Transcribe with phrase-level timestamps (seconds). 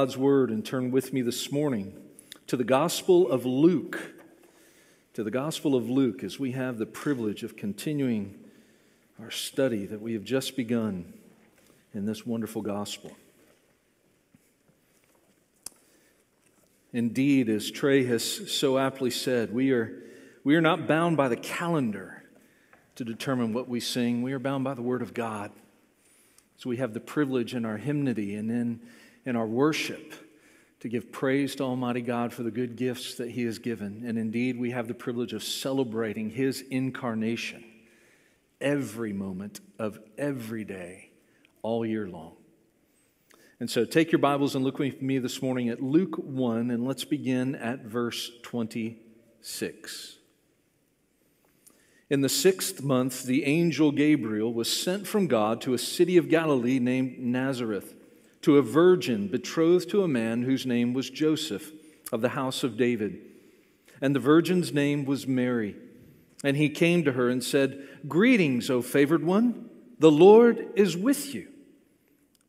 [0.00, 1.92] God's word and turn with me this morning
[2.46, 4.14] to the Gospel of Luke.
[5.12, 8.34] To the Gospel of Luke, as we have the privilege of continuing
[9.20, 11.12] our study that we have just begun
[11.92, 13.14] in this wonderful Gospel.
[16.94, 20.02] Indeed, as Trey has so aptly said, we are,
[20.44, 22.24] we are not bound by the calendar
[22.94, 25.52] to determine what we sing, we are bound by the Word of God.
[26.56, 28.80] So we have the privilege in our hymnody and in
[29.24, 30.14] in our worship
[30.80, 34.02] to give praise to Almighty God for the good gifts that He has given.
[34.06, 37.64] And indeed, we have the privilege of celebrating His incarnation
[38.60, 41.10] every moment of every day,
[41.62, 42.32] all year long.
[43.58, 46.86] And so take your Bibles and look with me this morning at Luke 1, and
[46.86, 50.16] let's begin at verse 26.
[52.08, 56.30] In the sixth month, the angel Gabriel was sent from God to a city of
[56.30, 57.94] Galilee named Nazareth
[58.42, 61.72] to a virgin betrothed to a man whose name was Joseph
[62.12, 63.18] of the house of David.
[64.00, 65.76] And the virgin's name was Mary.
[66.42, 71.34] And he came to her and said, Greetings, O favored one, the Lord is with
[71.34, 71.48] you.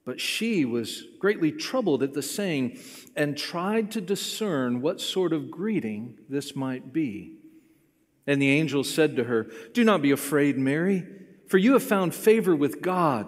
[0.06, 2.80] But she was greatly troubled at the saying
[3.16, 7.36] and tried to discern what sort of greeting this might be.
[8.26, 11.06] And the angel said to her, Do not be afraid, Mary,
[11.48, 13.28] for you have found favor with God.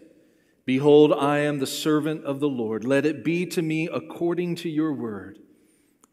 [0.65, 2.83] Behold, I am the servant of the Lord.
[2.83, 5.39] Let it be to me according to your word.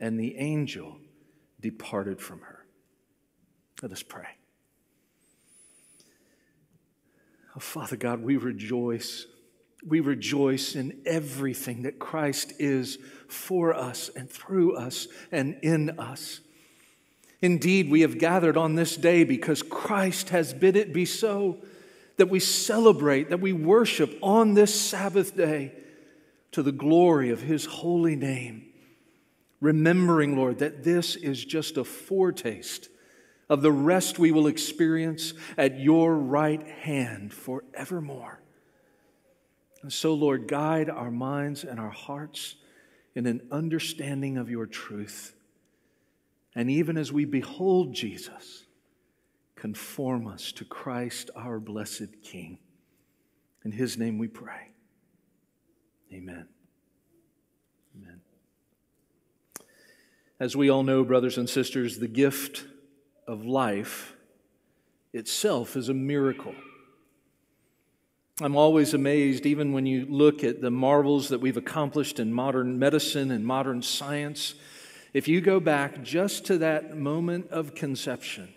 [0.01, 0.99] And the angel
[1.61, 2.65] departed from her.
[3.83, 4.27] Let us pray.
[7.57, 9.27] Oh, Father God, we rejoice.
[9.87, 12.99] We rejoice in everything that Christ is
[13.29, 16.41] for us and through us and in us.
[17.41, 21.59] Indeed, we have gathered on this day because Christ has bid it be so
[22.19, 25.73] that we celebrate, that we worship on this Sabbath day
[26.53, 28.67] to the glory of His holy name.
[29.61, 32.89] Remembering, Lord, that this is just a foretaste
[33.49, 38.41] of the rest we will experience at your right hand forevermore.
[39.83, 42.57] And so, Lord, guide our minds and our hearts
[43.15, 45.35] in an understanding of your truth.
[46.55, 48.65] And even as we behold Jesus,
[49.59, 52.59] conform us to Christ, our blessed King.
[53.65, 54.71] In his name we pray.
[56.13, 56.47] Amen.
[57.97, 58.21] Amen.
[60.39, 62.65] As we all know, brothers and sisters, the gift
[63.27, 64.15] of life
[65.13, 66.55] itself is a miracle.
[68.41, 72.79] I'm always amazed, even when you look at the marvels that we've accomplished in modern
[72.79, 74.55] medicine and modern science.
[75.13, 78.55] If you go back just to that moment of conception,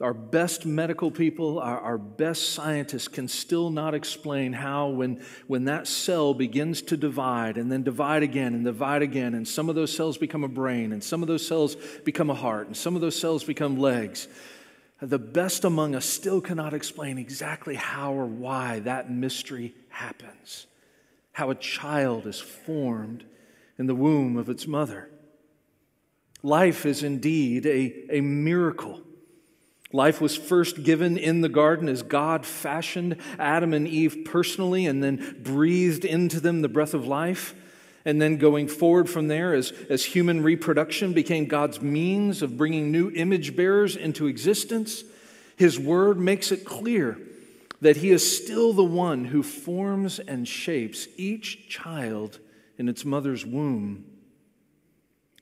[0.00, 5.64] our best medical people, our, our, best scientists can still not explain how, when, when
[5.64, 9.74] that cell begins to divide and then divide again and divide again, and some of
[9.74, 12.94] those cells become a brain, and some of those cells become a heart, and some
[12.94, 14.28] of those cells become legs,
[15.00, 20.66] the best among us still cannot explain exactly how or why that mystery happens.
[21.32, 23.24] How a child is formed
[23.78, 25.08] in the womb of its mother.
[26.42, 29.00] Life is indeed a, a miracle.
[29.92, 35.02] Life was first given in the garden as God fashioned Adam and Eve personally and
[35.02, 37.54] then breathed into them the breath of life.
[38.04, 42.92] And then going forward from there, as, as human reproduction became God's means of bringing
[42.92, 45.04] new image bearers into existence,
[45.56, 47.18] His Word makes it clear
[47.80, 52.38] that He is still the one who forms and shapes each child
[52.76, 54.04] in its mother's womb.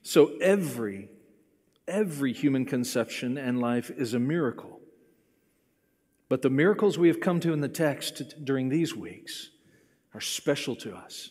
[0.03, 1.09] So every
[1.87, 4.81] Every human conception and life is a miracle.
[6.29, 9.51] But the miracles we have come to in the text during these weeks
[10.13, 11.29] are special to us.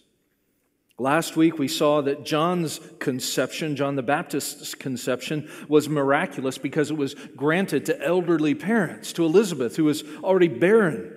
[0.99, 6.97] Last week we saw that John's conception, John the Baptist's conception, was miraculous because it
[6.97, 11.13] was granted to elderly parents, to Elizabeth, who was already barren.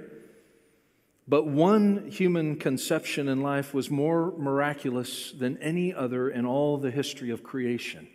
[1.30, 6.92] But one human conception in life was more miraculous than any other in all the
[6.92, 8.10] history of creation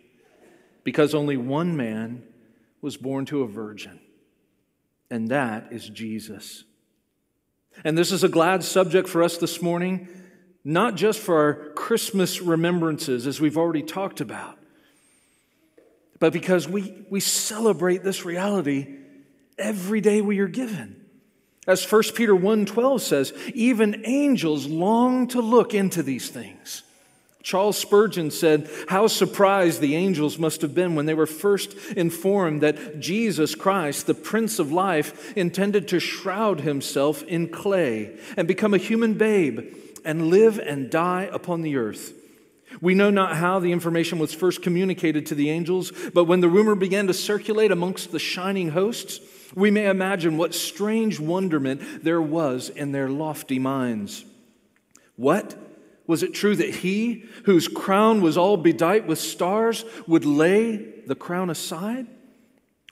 [0.85, 2.23] because only one man
[2.81, 3.99] was born to a virgin,
[5.11, 6.63] and that is Jesus.
[7.83, 10.07] And this is a glad subject for us this morning
[10.67, 14.57] not just for our Christmas remembrances, as we've already talked about,
[16.17, 18.97] but because we, we celebrate this reality
[19.59, 21.05] every day we are given.
[21.67, 26.81] As 1 Peter 1:12 says, even angels long to look into these things.
[27.45, 32.63] Charles Spurgeon said, How surprised the angels must have been when they were first informed
[32.63, 38.73] that Jesus Christ, the Prince of Life, intended to shroud himself in clay and become
[38.73, 42.13] a human babe and live and die upon the earth.
[42.81, 46.49] We know not how the information was first communicated to the angels, but when the
[46.49, 49.19] rumor began to circulate amongst the shining hosts,
[49.53, 54.25] we may imagine what strange wonderment there was in their lofty minds.
[55.15, 55.55] What?
[56.07, 61.15] Was it true that he, whose crown was all bedight with stars, would lay the
[61.15, 62.07] crown aside?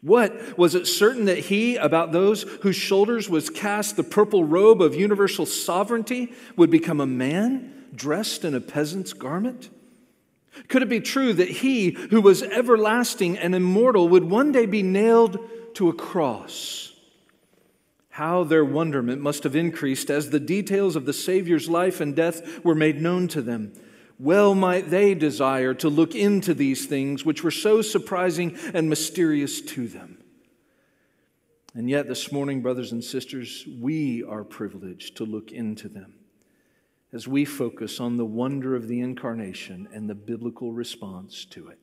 [0.01, 0.57] What?
[0.57, 4.95] Was it certain that he, about those whose shoulders was cast the purple robe of
[4.95, 9.69] universal sovereignty, would become a man dressed in a peasant's garment?
[10.67, 14.83] Could it be true that he, who was everlasting and immortal, would one day be
[14.83, 15.39] nailed
[15.75, 16.92] to a cross?
[18.13, 22.63] How their wonderment must have increased as the details of the Savior's life and death
[22.63, 23.73] were made known to them.
[24.19, 29.61] Well might they desire to look into these things which were so surprising and mysterious
[29.61, 30.19] to them.
[31.73, 36.13] And yet, this morning, brothers and sisters, we are privileged to look into them
[37.13, 41.79] as we focus on the wonder of the incarnation and the biblical response to it.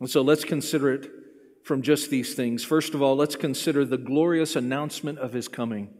[0.00, 1.08] And so let's consider it
[1.62, 2.64] from just these things.
[2.64, 5.92] First of all, let's consider the glorious announcement of his coming.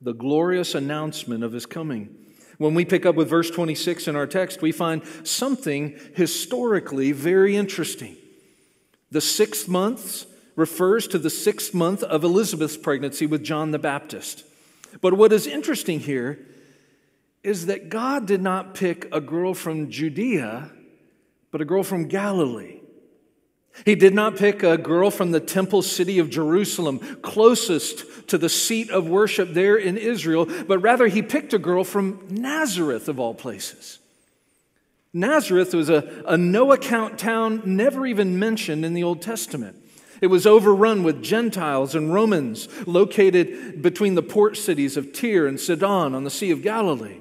[0.00, 2.16] The glorious announcement of his coming.
[2.58, 7.56] When we pick up with verse 26 in our text, we find something historically very
[7.56, 8.16] interesting.
[9.10, 10.26] The sixth month
[10.56, 14.44] refers to the sixth month of Elizabeth's pregnancy with John the Baptist.
[15.00, 16.46] But what is interesting here
[17.42, 20.70] is that God did not pick a girl from Judea,
[21.50, 22.81] but a girl from Galilee.
[23.84, 28.48] He did not pick a girl from the temple city of Jerusalem, closest to the
[28.48, 33.18] seat of worship there in Israel, but rather he picked a girl from Nazareth, of
[33.18, 33.98] all places.
[35.12, 39.76] Nazareth was a, a no account town never even mentioned in the Old Testament.
[40.20, 45.58] It was overrun with Gentiles and Romans located between the port cities of Tyre and
[45.58, 47.18] Sidon on the Sea of Galilee.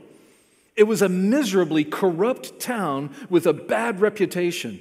[0.75, 4.80] It was a miserably corrupt town with a bad reputation.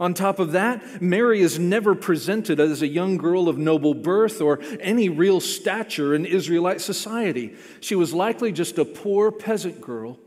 [0.00, 4.40] On top of that, Mary is never presented as a young girl of noble birth
[4.40, 7.56] or any real stature in Israelite society.
[7.80, 10.18] She was likely just a poor peasant girl,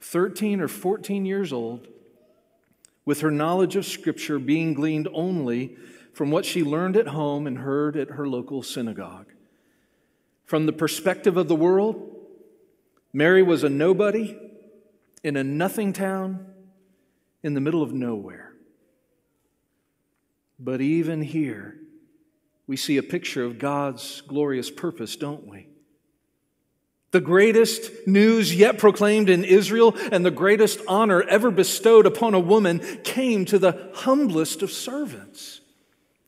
[0.00, 1.86] 13 or 14 years old,
[3.04, 5.76] with her knowledge of Scripture being gleaned only
[6.12, 9.26] from what she learned at home and heard at her local synagogue.
[10.46, 12.16] From the perspective of the world,
[13.12, 14.36] Mary was a nobody
[15.22, 16.46] in a nothing town
[17.42, 18.45] in the middle of nowhere.
[20.58, 21.76] But even here,
[22.66, 25.68] we see a picture of God's glorious purpose, don't we?
[27.12, 32.40] The greatest news yet proclaimed in Israel and the greatest honor ever bestowed upon a
[32.40, 35.60] woman came to the humblest of servants,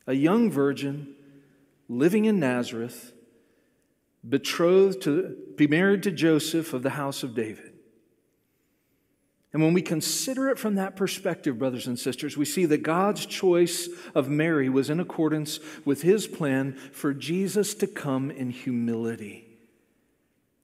[0.07, 1.15] a young virgin
[1.89, 3.13] living in Nazareth,
[4.27, 7.68] betrothed to be married to Joseph of the house of David.
[9.51, 13.25] And when we consider it from that perspective, brothers and sisters, we see that God's
[13.25, 19.47] choice of Mary was in accordance with his plan for Jesus to come in humility,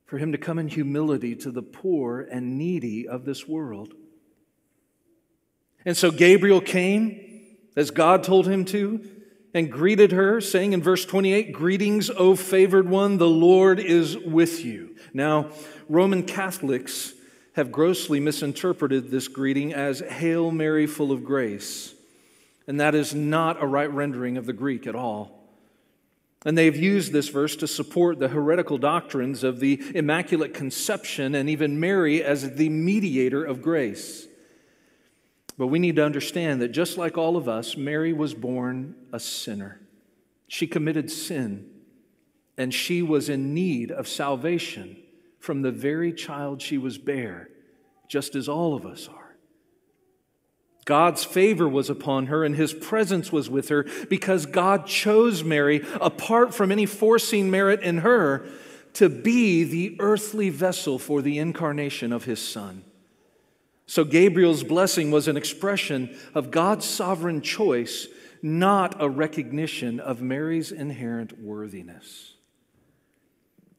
[0.05, 3.93] for him to come in humility to the poor and needy of this world.
[5.83, 9.03] And so Gabriel came, as God told him to,
[9.55, 14.63] and greeted her, saying in verse 28, Greetings, O favored one, the Lord is with
[14.63, 14.95] you.
[15.11, 15.49] Now,
[15.89, 17.13] Roman Catholics
[17.55, 21.93] have grossly misinterpreted this greeting as Hail Mary, full of grace.
[22.67, 25.47] And that is not a right rendering of the Greek at all.
[26.45, 31.49] And they've used this verse to support the heretical doctrines of the Immaculate Conception and
[31.49, 34.27] even Mary as the mediator of grace.
[35.57, 39.19] But we need to understand that just like all of us, Mary was born a
[39.19, 39.79] sinner.
[40.49, 41.69] She committed sin,
[42.57, 44.97] and she was in need of salvation
[45.45, 47.47] from the very child she was bare
[48.07, 49.37] just as all of us are.
[50.85, 55.83] God's favor was upon her and his presence was with her because God chose Mary,
[55.99, 58.45] apart from any foreseen merit in her,
[58.93, 62.83] to be the earthly vessel for the incarnation of his son.
[63.87, 68.07] So Gabriel's blessing was an expression of God's sovereign choice,
[68.41, 72.34] not a recognition of Mary's inherent worthiness.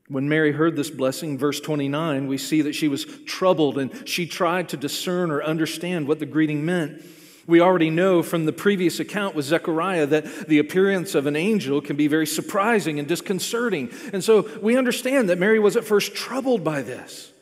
[0.09, 4.27] When Mary heard this blessing, verse 29, we see that she was troubled and she
[4.27, 7.05] tried to discern or understand what the greeting meant.
[7.49, 11.81] We already know from the previous account with Zechariah that the appearance of an angel
[11.81, 13.91] can be very surprising and disconcerting.
[14.13, 17.33] And so we understand that Mary was at first troubled by this.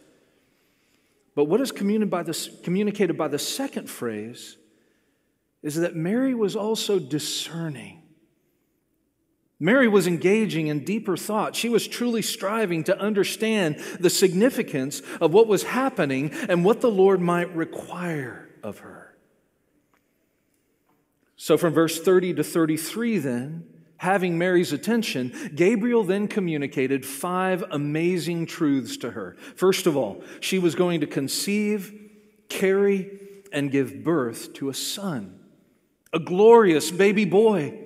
[1.34, 4.56] But what is communicated by the second phrase
[5.62, 8.02] is that Mary was also discerning.
[9.64, 11.56] Mary was engaging in deeper thought.
[11.56, 16.90] She was truly striving to understand the significance of what was happening and what the
[16.90, 19.16] Lord might require of her.
[21.36, 23.64] So, from verse 30 to 33, then,
[23.96, 29.34] having Mary's attention, Gabriel then communicated five amazing truths to her.
[29.56, 31.90] First of all, she was going to conceive,
[32.50, 33.18] carry,
[33.50, 35.40] and give birth to a son,
[36.12, 37.83] a glorious baby boy.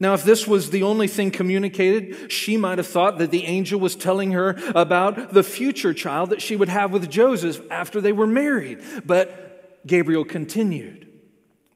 [0.00, 3.80] Now, if this was the only thing communicated, she might have thought that the angel
[3.80, 8.12] was telling her about the future child that she would have with Joseph after they
[8.12, 8.80] were married.
[9.04, 11.08] But Gabriel continued.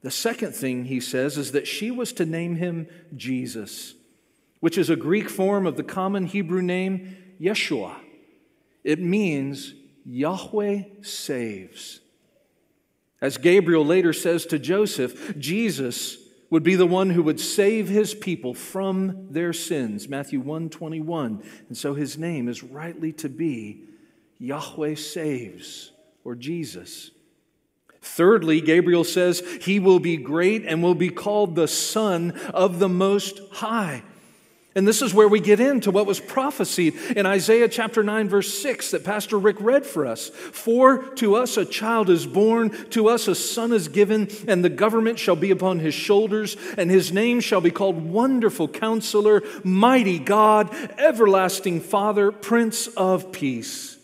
[0.03, 3.93] The second thing he says is that she was to name him Jesus,
[4.61, 7.95] which is a Greek form of the common Hebrew name Yeshua.
[8.85, 9.73] It means
[10.05, 11.99] Yahweh saves.
[13.21, 16.17] As Gabriel later says to Joseph, Jesus
[16.53, 20.07] would be the one who would save his people from their sins.
[20.07, 21.41] Matthew 121.
[21.67, 23.85] And so his name is rightly to be
[24.37, 25.93] Yahweh saves
[26.23, 27.09] or Jesus.
[28.03, 32.87] Thirdly, Gabriel says he will be great and will be called the Son of the
[32.87, 34.03] Most High.
[34.75, 38.51] And this is where we get into what was prophesied in Isaiah chapter 9, verse
[38.59, 40.29] 6, that Pastor Rick read for us.
[40.29, 44.69] For to us a child is born, to us a son is given, and the
[44.69, 50.17] government shall be upon his shoulders, and his name shall be called Wonderful Counselor, Mighty
[50.17, 53.97] God, Everlasting Father, Prince of Peace.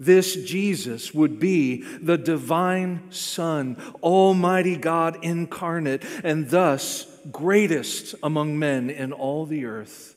[0.00, 8.90] This Jesus would be the divine Son, Almighty God incarnate, and thus greatest among men
[8.90, 10.16] in all the earth.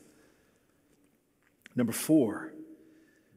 [1.75, 2.53] Number four,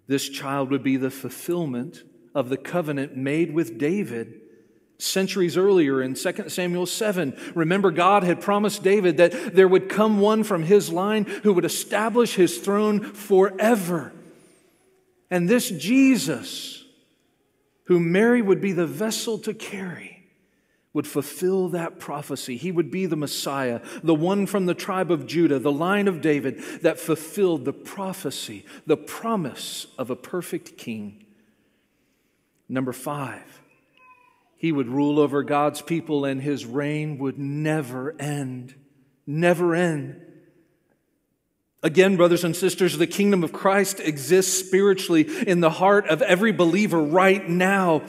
[0.07, 4.41] this child would be the fulfillment of the covenant made with David
[4.99, 7.37] centuries earlier in 2 Samuel 7.
[7.55, 11.65] Remember, God had promised David that there would come one from his line who would
[11.65, 14.13] establish his throne forever.
[15.31, 16.85] And this Jesus,
[17.85, 20.18] whom Mary would be the vessel to carry,
[20.93, 22.57] would fulfill that prophecy.
[22.57, 26.21] He would be the Messiah, the one from the tribe of Judah, the line of
[26.21, 31.25] David that fulfilled the prophecy, the promise of a perfect king.
[32.69, 33.63] Number five,
[34.57, 38.75] he would rule over God's people and his reign would never end.
[39.27, 40.21] Never end.
[41.83, 46.51] Again, brothers and sisters, the kingdom of Christ exists spiritually in the heart of every
[46.51, 48.03] believer right now.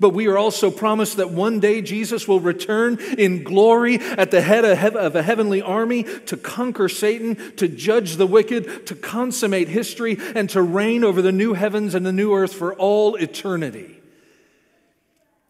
[0.00, 4.40] But we are also promised that one day Jesus will return in glory at the
[4.40, 10.16] head of a heavenly army to conquer Satan, to judge the wicked, to consummate history,
[10.34, 14.00] and to reign over the new heavens and the new earth for all eternity.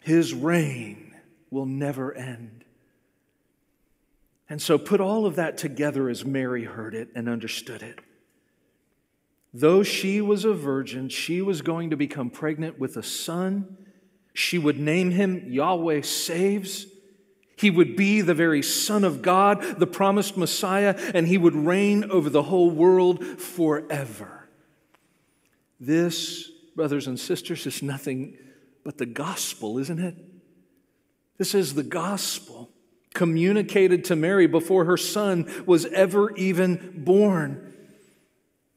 [0.00, 1.14] His reign
[1.50, 2.64] will never end.
[4.49, 8.00] And so put all of that together as Mary heard it and understood it.
[9.54, 13.76] Though she was a virgin, she was going to become pregnant with a son.
[14.32, 16.87] She would name him Yahweh Saves.
[17.56, 22.10] He would be the very Son of God, the promised Messiah, and he would reign
[22.10, 24.49] over the whole world forever.
[25.78, 28.38] This, brothers and sisters, is nothing
[28.84, 30.16] but the gospel, isn't it?
[31.37, 32.70] This is the gospel
[33.14, 37.69] communicated to Mary before her son was ever even born.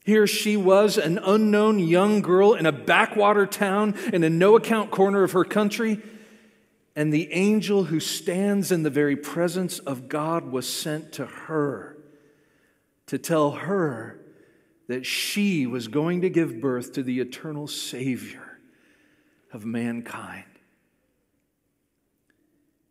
[0.03, 4.91] Here she was, an unknown young girl in a backwater town in a no account
[4.91, 6.01] corner of her country,
[6.95, 11.97] and the angel who stands in the very presence of God was sent to her
[13.07, 14.19] to tell her
[14.87, 18.59] that she was going to give birth to the eternal Savior
[19.53, 20.43] of mankind.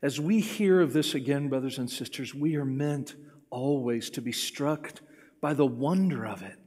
[0.01, 3.15] As we hear of this again, brothers and sisters, we are meant
[3.51, 4.93] always to be struck
[5.41, 6.59] by the wonder of it.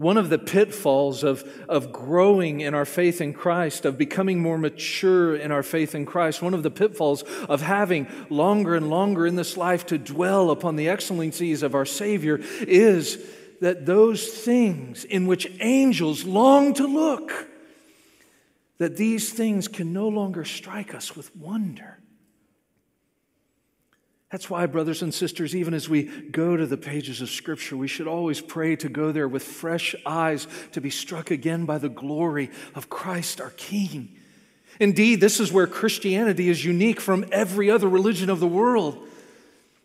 [0.00, 4.56] One of the pitfalls of, of growing in our faith in Christ, of becoming more
[4.56, 9.26] mature in our faith in Christ, one of the pitfalls of having longer and longer
[9.26, 13.22] in this life to dwell upon the excellencies of our Savior is
[13.60, 17.30] that those things in which angels long to look,
[18.78, 21.98] that these things can no longer strike us with wonder.
[24.30, 27.88] That's why, brothers and sisters, even as we go to the pages of Scripture, we
[27.88, 31.88] should always pray to go there with fresh eyes to be struck again by the
[31.88, 34.16] glory of Christ our King.
[34.78, 39.04] Indeed, this is where Christianity is unique from every other religion of the world.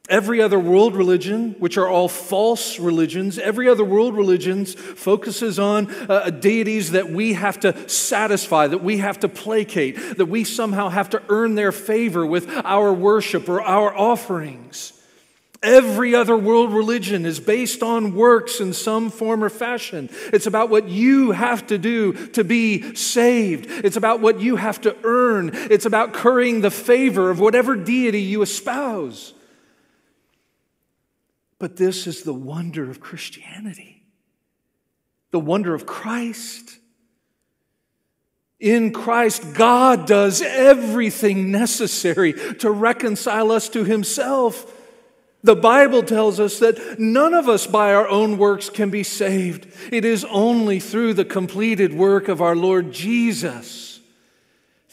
[0.08, 5.90] Every other world religion, which are all false religions, every other world religions focuses on
[5.90, 10.90] uh, deities that we have to satisfy, that we have to placate, that we somehow
[10.90, 14.94] have to earn their favor with our worship or our offerings.
[15.64, 20.12] Every other world religion is based on works in some form or fashion.
[20.32, 23.66] It's about what you have to do to be saved.
[23.84, 25.50] It's about what you have to earn.
[25.54, 29.34] It's about currying the favor of whatever deity you espouse.
[31.60, 34.04] But this is the wonder of Christianity,
[35.32, 36.80] the wonder of Christ.
[38.60, 44.72] In Christ, God does everything necessary to reconcile us to Himself.
[45.44, 49.68] The Bible tells us that none of us by our own works can be saved.
[49.92, 53.95] It is only through the completed work of our Lord Jesus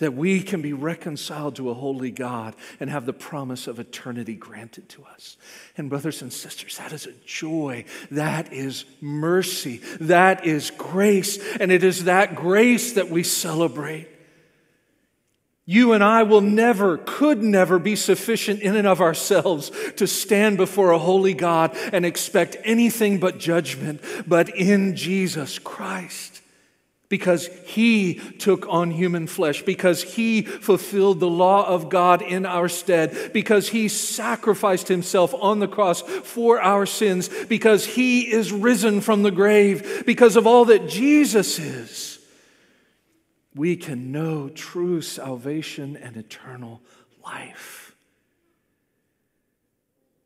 [0.03, 4.35] that we can be reconciled to a holy God and have the promise of eternity
[4.35, 5.37] granted to us.
[5.77, 7.85] And, brothers and sisters, that is a joy.
[8.11, 9.81] That is mercy.
[10.01, 11.39] That is grace.
[11.57, 14.09] And it is that grace that we celebrate.
[15.65, 20.57] You and I will never, could never be sufficient in and of ourselves to stand
[20.57, 24.03] before a holy God and expect anything but judgment.
[24.27, 26.32] But in Jesus Christ,
[27.13, 32.71] because he took on human flesh, because he fulfilled the law of God in our
[32.71, 39.03] stead, because he sacrificed himself on the cross for our sins, because he is risen
[39.03, 42.19] from the grave, because of all that Jesus is,
[43.55, 46.81] we can know true salvation and eternal
[47.23, 47.95] life.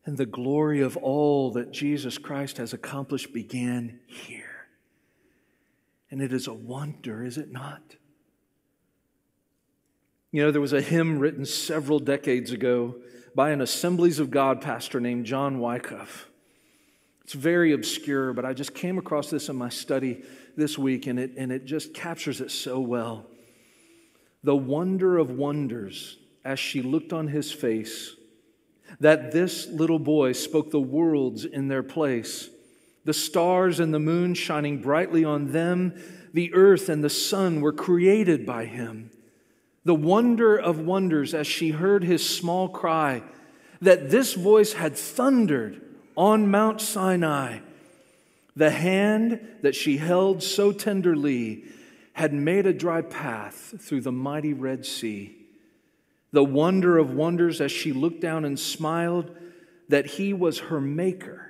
[0.04, 4.45] And the glory of all that Jesus Christ has accomplished began here.
[6.10, 7.96] And it is a wonder, is it not?
[10.30, 12.96] You know, there was a hymn written several decades ago
[13.34, 16.28] by an Assemblies of God pastor named John Wyckoff.
[17.22, 20.22] It's very obscure, but I just came across this in my study
[20.56, 23.26] this week, and it, and it just captures it so well.
[24.44, 28.14] The wonder of wonders as she looked on his face,
[29.00, 32.48] that this little boy spoke the worlds in their place
[33.06, 35.94] the stars and the moon shining brightly on them,
[36.34, 39.10] the earth and the sun were created by him.
[39.84, 43.22] The wonder of wonders as she heard his small cry
[43.80, 45.80] that this voice had thundered
[46.16, 47.60] on Mount Sinai.
[48.56, 51.64] The hand that she held so tenderly
[52.14, 55.36] had made a dry path through the mighty Red Sea.
[56.32, 59.36] The wonder of wonders as she looked down and smiled
[59.88, 61.45] that he was her maker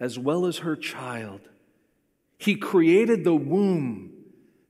[0.00, 1.40] as well as her child.
[2.38, 4.12] He created the womb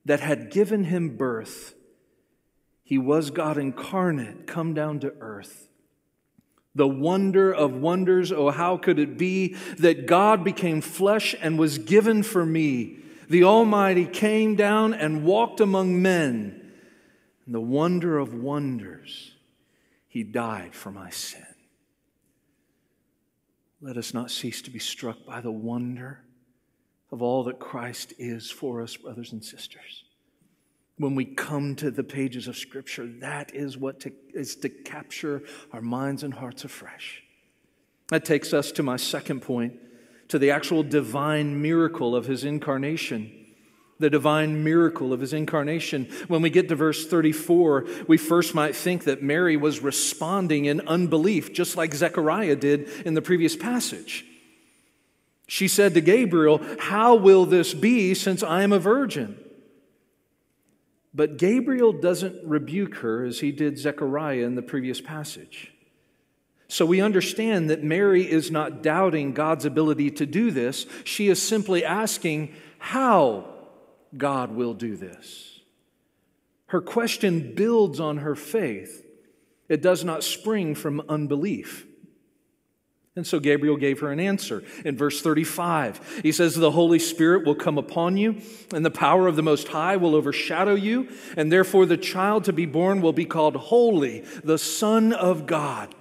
[0.05, 1.75] that had given him birth.
[2.83, 5.69] He was God incarnate, come down to earth.
[6.73, 11.77] The wonder of wonders, oh, how could it be that God became flesh and was
[11.77, 12.99] given for me?
[13.29, 16.71] The Almighty came down and walked among men.
[17.45, 19.33] And the wonder of wonders,
[20.07, 21.45] He died for my sin.
[23.81, 26.21] Let us not cease to be struck by the wonder
[27.11, 30.03] of all that Christ is for us, brothers and sisters.
[30.97, 35.43] When we come to the pages of Scripture, that is what to, is to capture
[35.71, 37.23] our minds and hearts afresh.
[38.09, 39.79] That takes us to my second point,
[40.27, 43.38] to the actual divine miracle of his incarnation
[43.99, 46.07] the divine miracle of his incarnation.
[46.27, 50.81] When we get to verse 34, we first might think that Mary was responding in
[50.87, 54.25] unbelief, just like Zechariah did in the previous passage.
[55.47, 59.37] She said to Gabriel, How will this be since I am a virgin?
[61.13, 65.73] But Gabriel doesn't rebuke her as he did Zechariah in the previous passage.
[66.67, 70.85] So we understand that Mary is not doubting God's ability to do this.
[71.03, 73.58] She is simply asking, How
[74.17, 75.59] God will do this.
[76.67, 79.05] Her question builds on her faith,
[79.67, 81.85] it does not spring from unbelief.
[83.15, 86.21] And so Gabriel gave her an answer in verse 35.
[86.23, 88.41] He says, The Holy Spirit will come upon you,
[88.73, 92.53] and the power of the Most High will overshadow you, and therefore the child to
[92.53, 95.93] be born will be called Holy, the Son of God.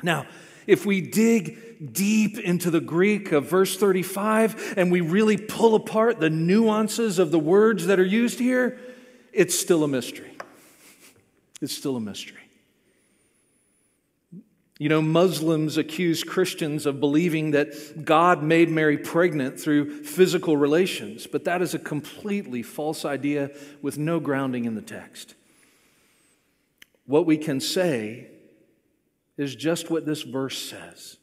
[0.00, 0.26] Now,
[0.68, 1.58] if we dig
[1.92, 7.30] deep into the Greek of verse 35 and we really pull apart the nuances of
[7.30, 8.78] the words that are used here,
[9.32, 10.36] it's still a mystery.
[11.60, 12.38] It's still a mystery.
[14.78, 21.26] You know, Muslims accuse Christians of believing that God made Mary pregnant through physical relations,
[21.26, 23.50] but that is a completely false idea
[23.82, 25.34] with no grounding in the text.
[27.06, 28.28] What we can say
[29.36, 31.16] is just what this verse says.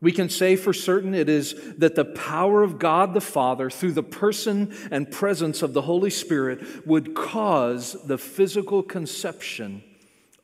[0.00, 3.92] We can say for certain it is that the power of God the Father, through
[3.92, 9.82] the person and presence of the Holy Spirit, would cause the physical conception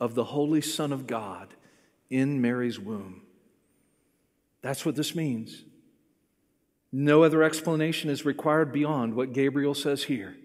[0.01, 1.55] of the Holy Son of God
[2.09, 3.23] in Mary's womb.
[4.63, 5.65] That's what this means.
[6.91, 10.37] No other explanation is required beyond what Gabriel says here.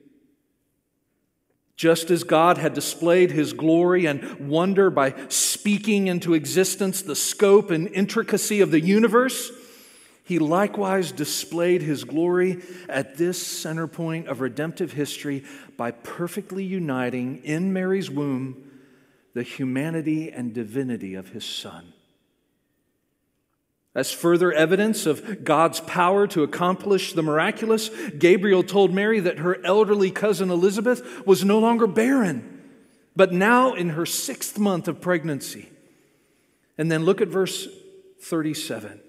[1.77, 7.69] Just as God had displayed his glory and wonder by speaking into existence the scope
[7.69, 9.51] and intricacy of the universe,
[10.23, 15.43] he likewise displayed his glory at this center point of redemptive history
[15.77, 18.63] by perfectly uniting in Mary's womb
[19.35, 21.93] the humanity and divinity of his Son.
[23.97, 29.57] As further evidence of God's power to accomplish the miraculous, Gabriel told Mary that her
[29.65, 32.61] elderly cousin Elizabeth was no longer barren,
[33.15, 35.69] but now in her sixth month of pregnancy.
[36.77, 37.67] And then look at verse
[38.21, 39.01] 37.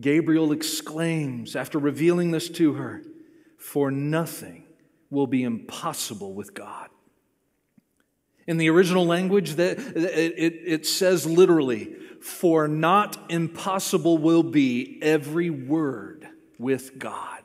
[0.00, 3.04] Gabriel exclaims after revealing this to her,
[3.56, 4.64] For nothing
[5.10, 6.88] will be impossible with God.
[8.48, 15.50] In the original language, that it, it says literally, for not impossible will be every
[15.50, 16.26] word
[16.58, 17.42] with God.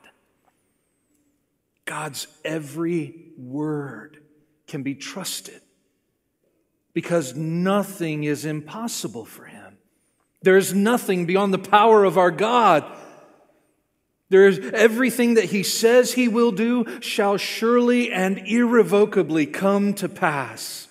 [1.84, 4.18] God's every word
[4.66, 5.60] can be trusted
[6.92, 9.78] because nothing is impossible for him.
[10.42, 12.84] There is nothing beyond the power of our God.
[14.30, 20.08] There is everything that he says he will do shall surely and irrevocably come to
[20.08, 20.87] pass.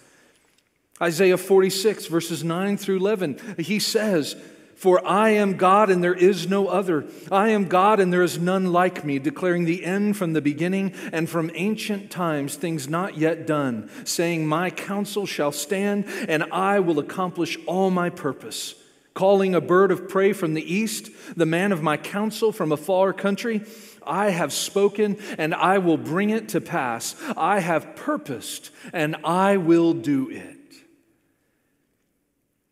[1.01, 4.35] Isaiah 46, verses 9 through 11, he says,
[4.75, 7.05] For I am God and there is no other.
[7.31, 10.93] I am God and there is none like me, declaring the end from the beginning
[11.13, 16.79] and from ancient times, things not yet done, saying, My counsel shall stand and I
[16.79, 18.73] will accomplish all my purpose.
[19.13, 22.77] Calling a bird of prey from the east, the man of my counsel from a
[22.77, 23.61] far country.
[24.05, 27.15] I have spoken and I will bring it to pass.
[27.35, 30.56] I have purposed and I will do it.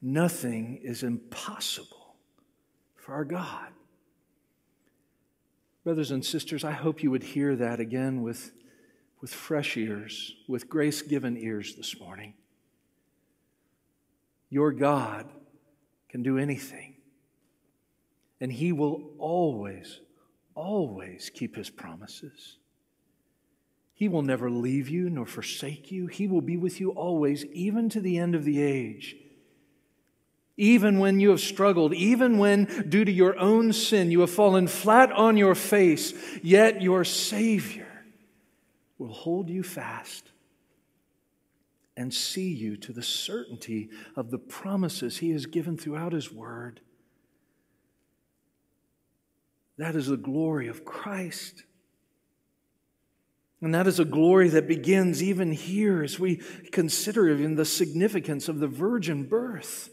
[0.08, 2.14] Nothing is impossible
[2.96, 3.70] for our God.
[5.84, 8.52] Brothers and sisters, I hope you would hear that again with,
[9.20, 12.36] with fresh ears, with grace given ears this morning.
[14.52, 15.28] Your God
[16.08, 16.98] can do anything,
[18.40, 20.02] and He will always,
[20.54, 22.58] always keep His promises.
[23.96, 26.06] He will never leave you nor forsake you.
[26.06, 29.16] He will be with you always, even to the end of the age.
[30.58, 34.68] Even when you have struggled, even when due to your own sin you have fallen
[34.68, 38.06] flat on your face, yet your Savior
[38.98, 40.32] will hold you fast
[41.98, 46.80] and see you to the certainty of the promises He has given throughout His Word.
[49.78, 51.64] That is the glory of Christ.
[53.62, 56.38] And that is a glory that begins even here as we
[56.72, 59.90] consider even the significance of the virgin birth.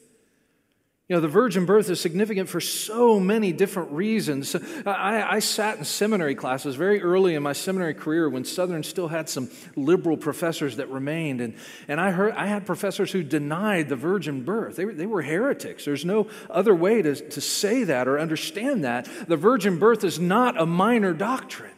[1.13, 4.57] You know, the virgin birth is significant for so many different reasons.
[4.87, 9.09] I, I, sat in seminary classes very early in my seminary career when Southern still
[9.09, 11.43] had some liberal professors that remained.
[11.43, 11.55] And,
[11.87, 14.77] and I, heard, I had professors who denied the virgin birth.
[14.77, 15.85] They were, they were heretics.
[15.85, 19.07] There's no other way to, to say that or understand that.
[19.29, 21.77] The virgin birth is not a minor doctrine.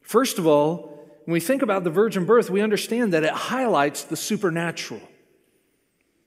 [0.00, 4.04] First of all, when we think about the virgin birth, we understand that it highlights
[4.04, 5.02] the supernatural.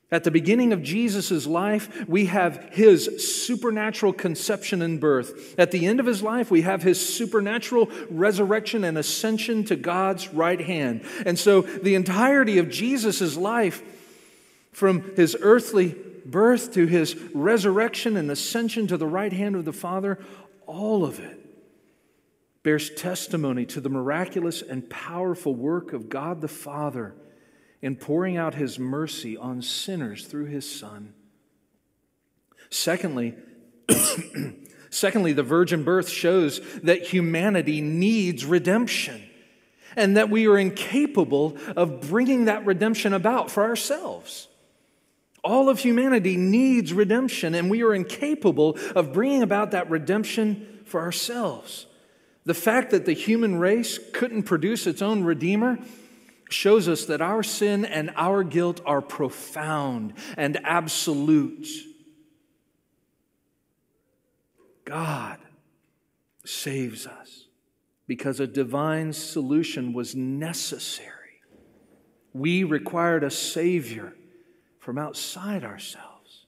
[0.10, 5.60] At the beginning of Jesus' life, we have his supernatural conception and birth.
[5.60, 10.34] At the end of his life, we have his supernatural resurrection and ascension to God's
[10.34, 11.04] right hand.
[11.26, 13.84] And so the entirety of Jesus' life,
[14.72, 19.74] from his earthly birth to his resurrection and ascension to the right hand of the
[19.74, 20.20] Father,
[20.66, 21.38] all of it
[22.64, 27.14] bears testimony to the miraculous and powerful work of God the Father
[27.82, 31.14] in pouring out his mercy on sinners through his Son.
[32.70, 33.36] Secondly,
[34.90, 39.24] secondly, the virgin birth shows that humanity needs redemption
[39.96, 44.48] and that we are incapable of bringing that redemption about for ourselves.
[45.44, 51.02] All of humanity needs redemption, and we are incapable of bringing about that redemption for
[51.02, 51.86] ourselves.
[52.46, 55.80] The fact that the human race couldn't produce its own Redeemer
[56.50, 61.68] shows us that our sin and our guilt are profound and absolute.
[64.86, 65.40] God
[66.46, 67.48] saves us
[68.08, 71.12] because a divine solution was necessary.
[72.34, 74.14] We required a Savior
[74.80, 76.46] from outside ourselves.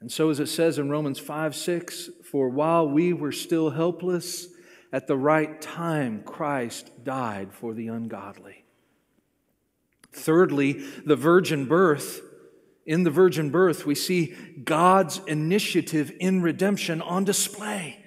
[0.00, 4.48] And so, as it says in Romans 5 6, for while we were still helpless,
[4.92, 8.64] at the right time, Christ died for the ungodly.
[10.12, 12.20] Thirdly, the virgin birth.
[12.84, 17.98] In the virgin birth, we see God's initiative in redemption on display.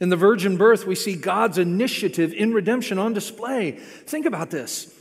[0.00, 3.72] In the virgin birth, we see God's initiative in redemption on display.
[3.72, 4.92] Think about this.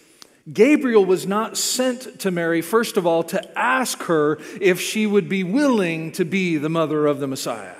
[0.51, 5.29] Gabriel was not sent to Mary, first of all, to ask her if she would
[5.29, 7.78] be willing to be the mother of the Messiah.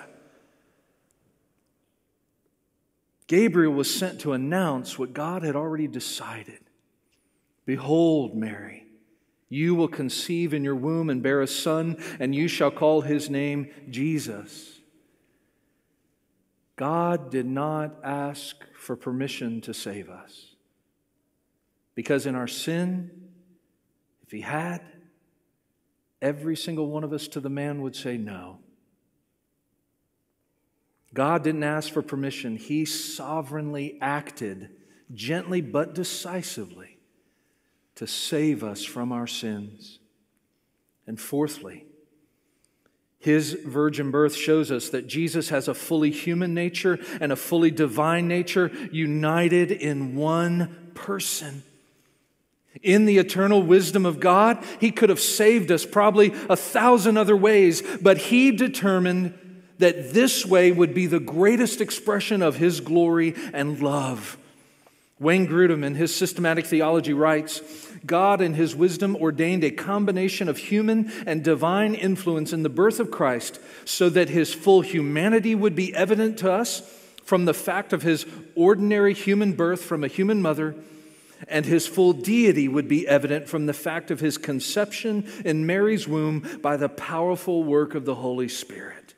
[3.29, 6.61] Gabriel was sent to announce what God had already decided.
[7.63, 8.87] Behold, Mary,
[9.49, 13.29] you will conceive in your womb and bear a son, and you shall call his
[13.29, 14.79] name Jesus.
[16.75, 20.55] God did not ask for permission to save us.
[21.93, 23.11] Because in our sin,
[24.23, 24.81] if he had,
[26.19, 28.57] every single one of us to the man would say no.
[31.13, 34.69] God didn't ask for permission, He sovereignly acted,
[35.13, 36.97] gently but decisively,
[37.95, 39.99] to save us from our sins.
[41.07, 41.85] And fourthly,
[43.19, 47.69] his virgin birth shows us that Jesus has a fully human nature and a fully
[47.69, 51.63] divine nature united in one person.
[52.81, 57.35] In the eternal wisdom of God, He could have saved us probably a thousand other
[57.35, 59.37] ways, but He determined
[59.79, 64.37] that this way would be the greatest expression of his glory and love.
[65.19, 67.61] Wayne Grudem, in his systematic theology, writes
[68.05, 72.99] God, in his wisdom, ordained a combination of human and divine influence in the birth
[73.01, 76.81] of Christ so that his full humanity would be evident to us
[77.25, 80.75] from the fact of his ordinary human birth from a human mother,
[81.47, 86.07] and his full deity would be evident from the fact of his conception in Mary's
[86.07, 89.08] womb by the powerful work of the Holy Spirit.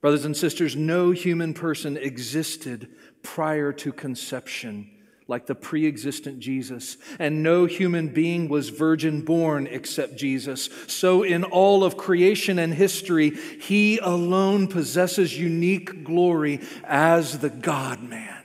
[0.00, 2.88] Brothers and sisters, no human person existed
[3.22, 4.90] prior to conception
[5.30, 10.68] like the pre existent Jesus, and no human being was virgin born except Jesus.
[10.88, 18.02] So, in all of creation and history, he alone possesses unique glory as the God
[18.02, 18.42] man.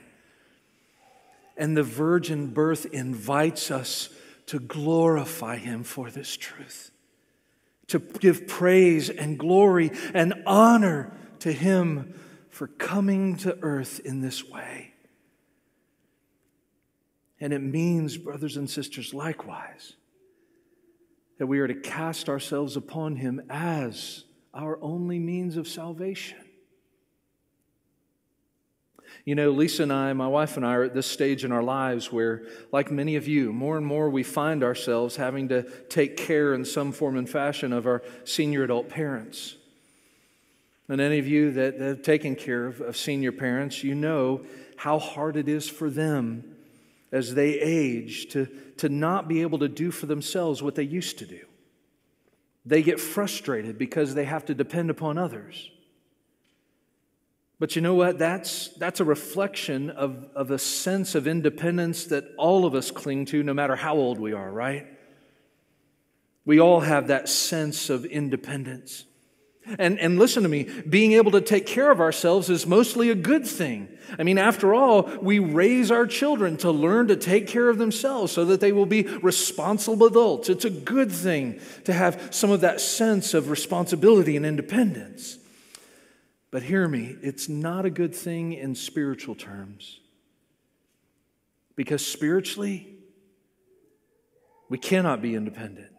[1.56, 4.08] And the virgin birth invites us
[4.46, 6.92] to glorify him for this truth,
[7.88, 11.12] to give praise and glory and honor
[11.46, 12.18] to Him
[12.50, 14.92] for coming to earth in this way.
[17.38, 19.92] And it means, brothers and sisters, likewise,
[21.38, 26.38] that we are to cast ourselves upon Him as our only means of salvation.
[29.24, 31.62] You know, Lisa and I, my wife and I, are at this stage in our
[31.62, 36.16] lives where, like many of you, more and more we find ourselves having to take
[36.16, 39.54] care in some form and fashion of our senior adult parents.
[40.88, 44.42] And any of you that have taken care of, of senior parents, you know
[44.76, 46.56] how hard it is for them
[47.10, 48.46] as they age to,
[48.76, 51.44] to not be able to do for themselves what they used to do.
[52.64, 55.70] They get frustrated because they have to depend upon others.
[57.58, 58.18] But you know what?
[58.18, 63.24] That's, that's a reflection of, of a sense of independence that all of us cling
[63.26, 64.86] to, no matter how old we are, right?
[66.44, 69.04] We all have that sense of independence.
[69.78, 73.16] And, and listen to me, being able to take care of ourselves is mostly a
[73.16, 73.88] good thing.
[74.18, 78.32] I mean, after all, we raise our children to learn to take care of themselves
[78.32, 80.48] so that they will be responsible adults.
[80.48, 85.38] It's a good thing to have some of that sense of responsibility and independence.
[86.52, 89.98] But hear me, it's not a good thing in spiritual terms.
[91.74, 92.94] Because spiritually,
[94.68, 95.95] we cannot be independent.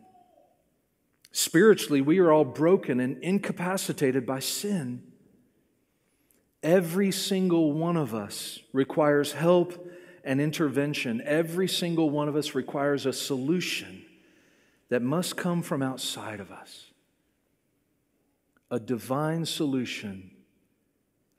[1.40, 5.04] Spiritually, we are all broken and incapacitated by sin.
[6.64, 9.88] Every single one of us requires help
[10.24, 11.22] and intervention.
[11.24, 14.04] Every single one of us requires a solution
[14.90, 16.90] that must come from outside of us.
[18.72, 20.32] a divine solution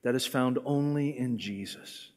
[0.03, 2.11] that is found only in Jesus.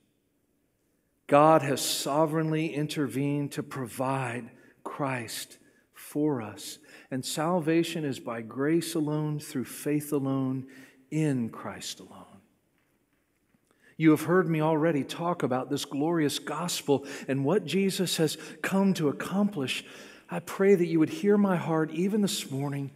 [1.26, 4.52] God has sovereignly intervened to provide
[4.84, 5.58] Christ
[5.94, 6.78] for us.
[7.12, 10.66] And salvation is by grace alone, through faith alone,
[11.12, 12.26] in Christ alone.
[13.98, 18.94] You have heard me already talk about this glorious gospel and what Jesus has come
[18.96, 19.84] to accomplish.
[20.30, 22.92] I pray that you would hear my heart even this morning.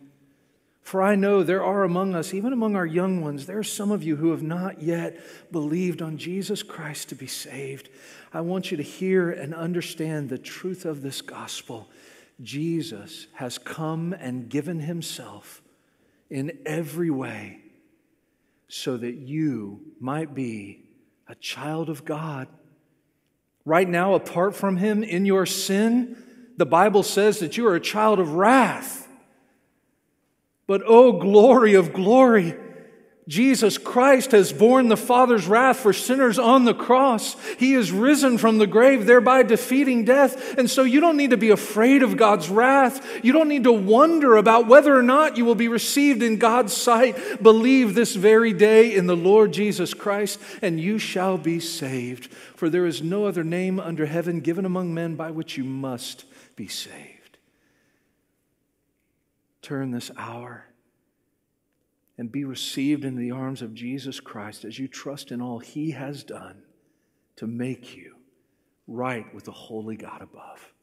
[0.81, 3.91] For I know there are among us, even among our young ones, there are some
[3.91, 5.19] of you who have not yet
[5.51, 7.89] believed on Jesus Christ to be saved.
[8.31, 11.89] I want you to hear and understand the truth of this gospel.
[12.41, 15.61] Jesus has come and given himself
[16.29, 17.59] in every way
[18.67, 20.83] so that you might be
[21.27, 22.47] a child of God.
[23.63, 26.17] Right now, apart from him in your sin,
[26.57, 29.07] the Bible says that you are a child of wrath.
[30.67, 32.55] But oh, glory of glory!
[33.27, 37.35] Jesus Christ has borne the Father's wrath for sinners on the cross.
[37.57, 40.59] He is risen from the grave, thereby defeating death.
[40.59, 43.03] And so you don't need to be afraid of God's wrath.
[43.23, 46.73] You don't need to wonder about whether or not you will be received in God's
[46.73, 47.41] sight.
[47.41, 52.31] Believe this very day in the Lord Jesus Christ, and you shall be saved.
[52.31, 56.25] For there is no other name under heaven given among men by which you must
[56.55, 57.39] be saved.
[59.63, 60.65] Turn this hour
[62.17, 65.91] and be received into the arms of Jesus Christ as you trust in all He
[65.91, 66.63] has done
[67.35, 68.15] to make you
[68.87, 70.73] right with the holy God above.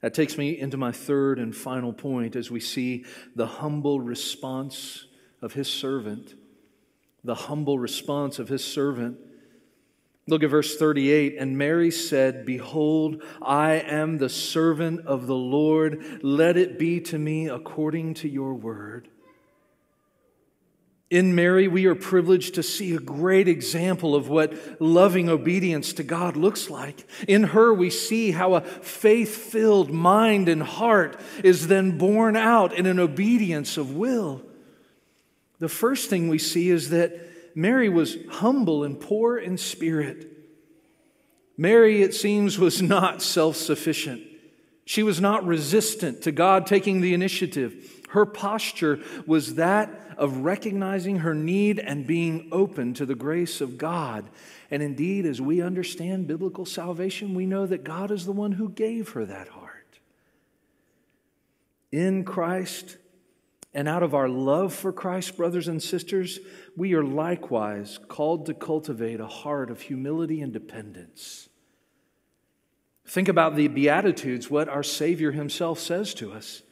[0.00, 3.04] That takes me into my third and final point as we see
[3.36, 5.06] the humble response
[5.42, 6.34] of His servant.
[7.22, 9.18] The humble response of His servant.
[10.26, 11.36] Look at verse 38.
[11.38, 16.20] And Mary said, Behold, I am the servant of the Lord.
[16.22, 19.09] Let it be to me according to your word.
[21.10, 26.04] In Mary, we are privileged to see a great example of what loving obedience to
[26.04, 27.04] God looks like.
[27.26, 32.72] In her, we see how a faith filled mind and heart is then borne out
[32.72, 34.42] in an obedience of will.
[35.58, 40.28] The first thing we see is that Mary was humble and poor in spirit.
[41.56, 44.22] Mary, it seems, was not self sufficient.
[44.84, 47.99] She was not resistant to God taking the initiative.
[48.10, 53.78] Her posture was that of recognizing her need and being open to the grace of
[53.78, 54.28] God.
[54.68, 58.68] And indeed, as we understand biblical salvation, we know that God is the one who
[58.68, 60.00] gave her that heart.
[61.92, 62.96] In Christ,
[63.72, 66.40] and out of our love for Christ, brothers and sisters,
[66.76, 71.48] we are likewise called to cultivate a heart of humility and dependence.
[73.06, 76.62] Think about the Beatitudes, what our Savior Himself says to us.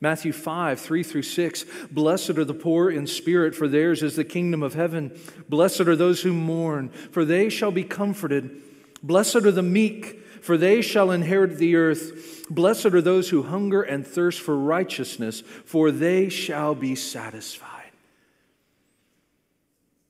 [0.00, 1.64] Matthew 5, 3 through 6.
[1.90, 5.18] Blessed are the poor in spirit, for theirs is the kingdom of heaven.
[5.48, 8.62] Blessed are those who mourn, for they shall be comforted.
[9.02, 12.46] Blessed are the meek, for they shall inherit the earth.
[12.48, 17.74] Blessed are those who hunger and thirst for righteousness, for they shall be satisfied.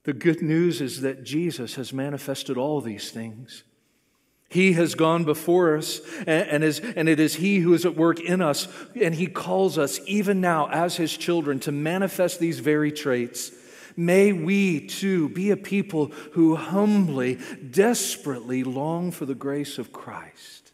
[0.04, 3.64] The good news is that Jesus has manifested all these things.
[4.48, 8.18] He has gone before us, and, is, and it is He who is at work
[8.20, 8.66] in us,
[8.98, 13.52] and He calls us, even now, as His children, to manifest these very traits.
[13.94, 17.38] May we too be a people who humbly,
[17.70, 20.72] desperately long for the grace of Christ.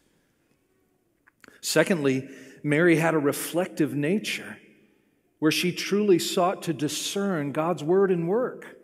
[1.59, 2.29] Secondly,
[2.63, 4.57] Mary had a reflective nature
[5.39, 8.74] where she truly sought to discern God's word and work.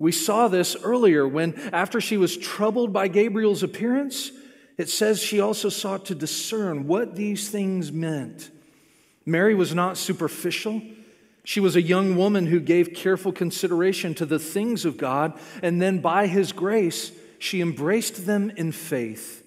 [0.00, 4.32] We saw this earlier when, after she was troubled by Gabriel's appearance,
[4.78, 8.50] it says she also sought to discern what these things meant.
[9.26, 10.80] Mary was not superficial.
[11.44, 15.82] She was a young woman who gave careful consideration to the things of God, and
[15.82, 19.46] then by His grace, she embraced them in faith.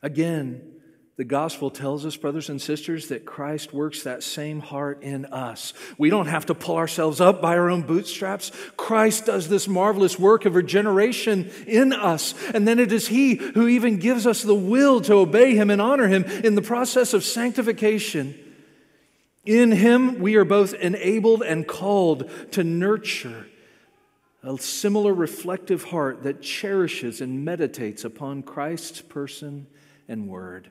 [0.00, 0.75] Again,
[1.16, 5.72] the gospel tells us, brothers and sisters, that Christ works that same heart in us.
[5.96, 8.52] We don't have to pull ourselves up by our own bootstraps.
[8.76, 12.34] Christ does this marvelous work of regeneration in us.
[12.52, 15.80] And then it is He who even gives us the will to obey Him and
[15.80, 18.34] honor Him in the process of sanctification.
[19.46, 23.46] In Him, we are both enabled and called to nurture
[24.42, 29.66] a similar reflective heart that cherishes and meditates upon Christ's person
[30.08, 30.68] and word.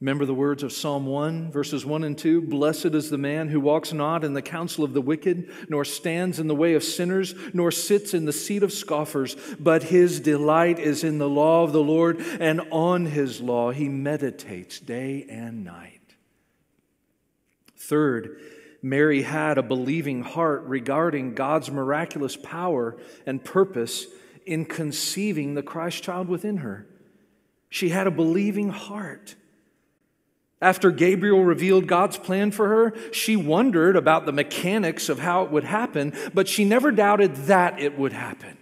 [0.00, 3.58] Remember the words of Psalm 1, verses 1 and 2 Blessed is the man who
[3.58, 7.34] walks not in the counsel of the wicked, nor stands in the way of sinners,
[7.52, 11.72] nor sits in the seat of scoffers, but his delight is in the law of
[11.72, 16.14] the Lord, and on his law he meditates day and night.
[17.76, 18.40] Third,
[18.80, 22.96] Mary had a believing heart regarding God's miraculous power
[23.26, 24.06] and purpose
[24.46, 26.86] in conceiving the Christ child within her.
[27.68, 29.34] She had a believing heart.
[30.60, 35.52] After Gabriel revealed God's plan for her, she wondered about the mechanics of how it
[35.52, 38.58] would happen, but she never doubted that it would happen.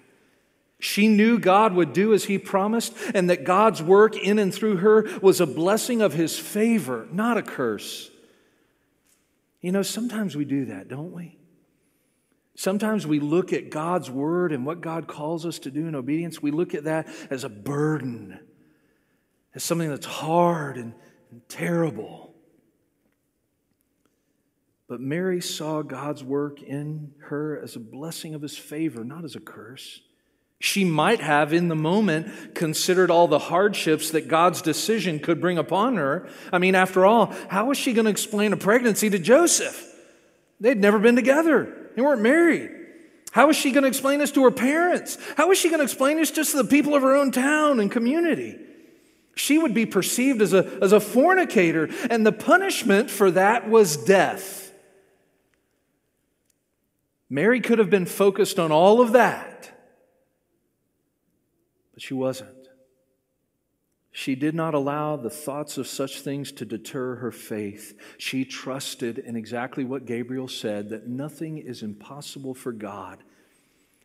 [0.78, 4.76] She knew God would do as He promised, and that God's work in and through
[4.76, 8.10] her was a blessing of His favor, not a curse.
[9.62, 11.38] You know, sometimes we do that, don't we?
[12.56, 16.42] Sometimes we look at God's word and what God calls us to do in obedience,
[16.42, 18.38] we look at that as a burden,
[19.54, 20.92] as something that's hard and,
[21.48, 22.34] terrible.
[24.88, 29.34] But Mary saw God's work in her as a blessing of his favor, not as
[29.34, 30.00] a curse.
[30.58, 35.58] She might have, in the moment, considered all the hardships that God's decision could bring
[35.58, 36.28] upon her.
[36.50, 39.94] I mean, after all, how was she going to explain a pregnancy to Joseph?
[40.60, 42.72] They'd never been together, they weren't married.
[43.32, 45.18] How was she going to explain this to her parents?
[45.36, 47.80] How was she going to explain this just to the people of her own town
[47.80, 48.56] and community?
[49.36, 53.96] She would be perceived as a, as a fornicator, and the punishment for that was
[53.96, 54.72] death.
[57.30, 59.56] Mary could have been focused on all of that
[61.96, 62.68] but she wasn't.
[64.12, 67.98] She did not allow the thoughts of such things to deter her faith.
[68.18, 73.24] She trusted in exactly what Gabriel said that nothing is impossible for God,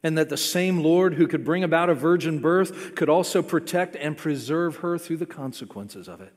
[0.03, 3.95] and that the same Lord who could bring about a virgin birth could also protect
[3.95, 6.33] and preserve her through the consequences of it.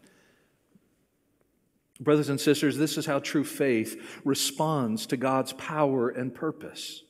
[2.00, 7.02] Brothers and sisters, this is how true faith responds to God's power and purpose.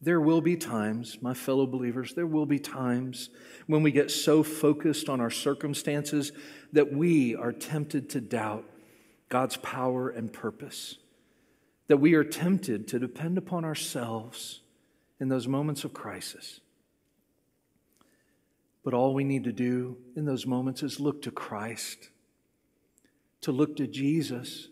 [0.00, 3.28] There will be times, my fellow believers, there will be times
[3.66, 6.32] when we get so focused on our circumstances
[6.72, 8.64] that we are tempted to doubt
[9.28, 10.96] God's power and purpose,
[11.88, 14.60] that we are tempted to depend upon ourselves
[15.20, 16.60] in those moments of crisis.
[18.82, 22.08] But all we need to do in those moments is look to Christ,
[23.42, 24.68] to look to Jesus,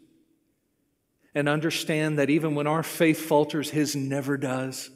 [1.34, 4.90] and understand that even when our faith falters, His never does.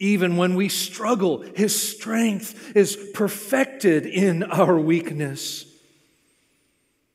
[0.00, 5.66] Even when we struggle, His strength is perfected in our weakness.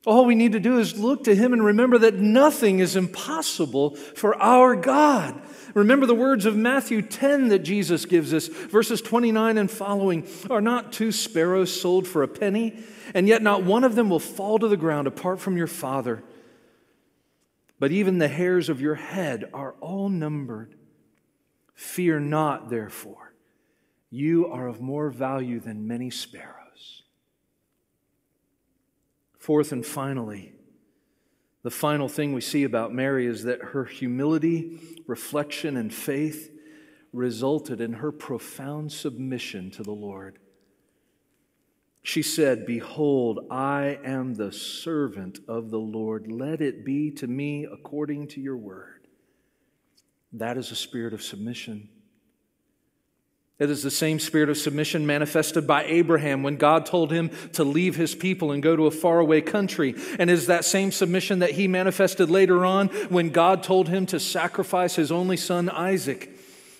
[0.09, 3.91] All we need to do is look to Him and remember that nothing is impossible
[3.93, 5.39] for our God.
[5.75, 10.61] Remember the words of Matthew 10 that Jesus gives us, verses 29 and following Are
[10.61, 12.79] not two sparrows sold for a penny?
[13.13, 16.23] And yet not one of them will fall to the ground apart from your Father.
[17.77, 20.73] But even the hairs of your head are all numbered.
[21.75, 23.35] Fear not, therefore.
[24.09, 26.58] You are of more value than many sparrows.
[29.49, 30.53] Fourth and finally,
[31.63, 36.51] the final thing we see about Mary is that her humility, reflection, and faith
[37.13, 40.37] resulted in her profound submission to the Lord.
[42.03, 46.31] She said, Behold, I am the servant of the Lord.
[46.31, 49.07] Let it be to me according to your word.
[50.31, 51.89] That is a spirit of submission.
[53.59, 57.65] It is the same spirit of submission manifested by Abraham when God told him to
[57.65, 59.95] leave his people and go to a faraway country.
[60.17, 64.19] And is that same submission that he manifested later on when God told him to
[64.19, 66.29] sacrifice his only son Isaac.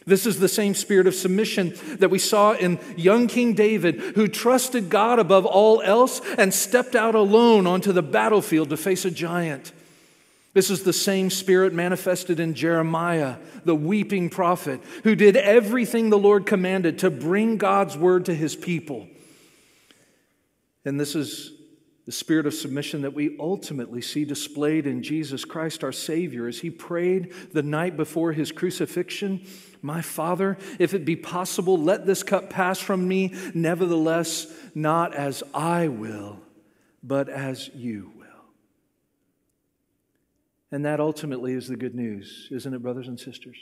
[0.06, 4.30] This is the same spirit of submission that we saw in young King David, who
[4.30, 9.12] trusted God above all else and stepped out alone onto the battlefield to face a
[9.12, 9.74] giant.
[10.54, 13.36] This is the same spirit manifested in Jeremiah,
[13.66, 18.56] the weeping prophet, who did everything the Lord commanded to bring God's word to his
[18.56, 19.08] people.
[20.86, 21.52] And this is
[22.08, 26.60] the spirit of submission that we ultimately see displayed in Jesus Christ, our Savior, as
[26.60, 29.46] he prayed the night before his crucifixion
[29.84, 33.36] My Father, if it be possible, let this cup pass from me.
[33.54, 36.40] Nevertheless, not as I will,
[37.04, 38.19] but as you
[40.72, 43.58] and that ultimately is the good news, isn't it, brothers and sisters?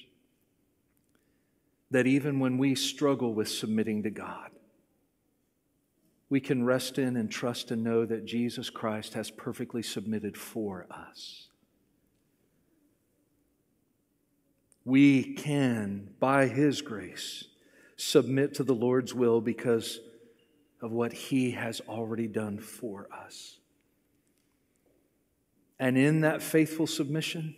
[1.91, 4.51] That even when we struggle with submitting to God,
[6.29, 10.85] we can rest in and trust and know that Jesus Christ has perfectly submitted for
[10.91, 11.47] us.
[14.83, 17.45] We can, by His grace,
[17.95, 19.99] submit to the Lord's will because
[20.81, 23.56] of what He has already done for us.
[25.79, 27.55] And in that faithful submission,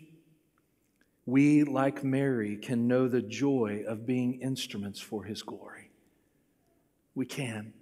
[1.26, 5.91] we, like Mary, can know the joy of being instruments for His glory.
[7.15, 7.74] We can.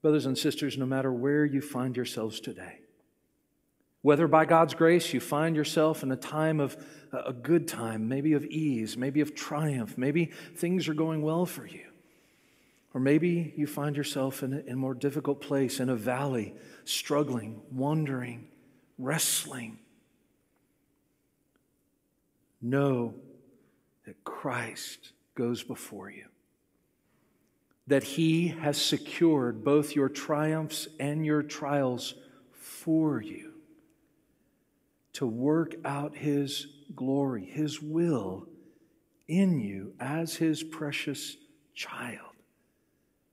[0.00, 2.78] Brothers and sisters, no matter where you find yourselves today,
[4.02, 6.76] Whether by God's grace you find yourself in a time of
[7.12, 11.66] a good time, maybe of ease, maybe of triumph, maybe things are going well for
[11.66, 11.89] you.
[12.92, 18.48] Or maybe you find yourself in a, more difficult place, in a valley, struggling, wondering,
[18.98, 19.78] wrestling.
[22.60, 23.14] Know
[24.06, 26.26] that Christ goes before you,
[27.86, 32.14] that He has secured both your triumphs and your trials
[32.50, 33.52] for you
[35.12, 36.66] to work out His
[36.96, 38.48] glory, His will
[39.28, 41.36] in you as His precious
[41.72, 42.29] child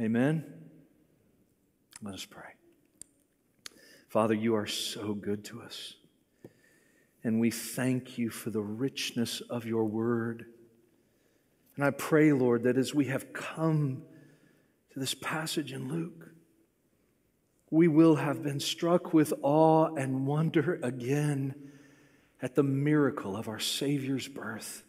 [0.00, 0.44] Amen.
[2.02, 2.42] Let us pray.
[4.08, 5.94] Father, you are so good to us.
[7.22, 10.46] And we thank you for the richness of your word.
[11.76, 14.02] And I pray, Lord, that as we have come
[14.92, 16.30] to this passage in Luke,
[17.70, 21.54] we will have been struck with awe and wonder again
[22.42, 24.84] at the miracle of our Savior's birth.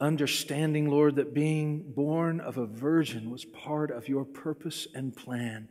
[0.00, 5.68] Understanding, Lord, that being born of a virgin was part of your purpose and plan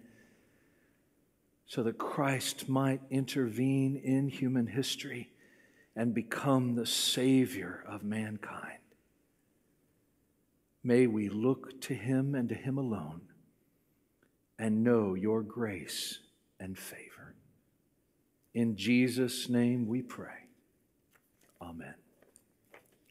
[1.66, 5.30] so that Christ might intervene in human history
[5.96, 8.80] and become the Savior of mankind.
[10.84, 13.22] May we look to Him and to Him alone
[14.60, 16.20] and know your grace
[16.60, 17.36] and favor.
[18.54, 20.48] In Jesus' name we pray.
[21.62, 21.96] Amen.